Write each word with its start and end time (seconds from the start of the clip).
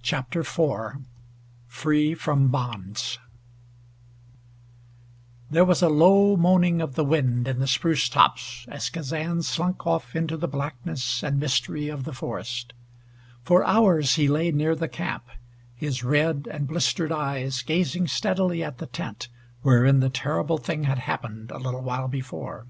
CHAPTER 0.00 0.40
IV 0.40 1.04
FREE 1.66 2.14
FROM 2.14 2.48
BONDS 2.48 3.18
There 5.50 5.66
was 5.66 5.82
a 5.82 5.90
low 5.90 6.34
moaning 6.34 6.80
of 6.80 6.94
the 6.94 7.04
wind 7.04 7.46
in 7.46 7.58
the 7.58 7.66
spruce 7.66 8.08
tops 8.08 8.64
as 8.70 8.88
Kazan 8.88 9.42
slunk 9.42 9.86
off 9.86 10.16
into 10.16 10.38
the 10.38 10.48
blackness 10.48 11.22
and 11.22 11.38
mystery 11.38 11.88
of 11.90 12.04
the 12.04 12.14
forest. 12.14 12.72
For 13.42 13.62
hours 13.66 14.14
he 14.14 14.28
lay 14.28 14.50
near 14.50 14.74
the 14.74 14.88
camp, 14.88 15.24
his 15.74 16.02
red 16.02 16.48
and 16.50 16.66
blistered 16.66 17.12
eyes 17.12 17.60
gazing 17.60 18.06
steadily 18.08 18.64
at 18.64 18.78
the 18.78 18.86
tent 18.86 19.28
wherein 19.60 20.00
the 20.00 20.08
terrible 20.08 20.56
thing 20.56 20.84
had 20.84 21.00
happened 21.00 21.50
a 21.50 21.58
little 21.58 21.82
while 21.82 22.08
before. 22.08 22.64